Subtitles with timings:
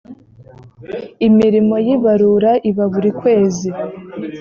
[1.27, 3.69] imirimo y’ ibarura iba burikwezi.